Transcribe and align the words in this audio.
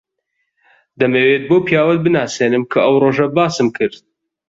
دەمەوێت 0.99 1.43
بەو 1.49 1.61
پیاوەت 1.67 1.99
بناسێنم 2.03 2.63
کە 2.71 2.79
ئەو 2.83 2.95
ڕۆژە 3.03 3.27
باسم 3.37 3.67
کرد. 3.77 4.01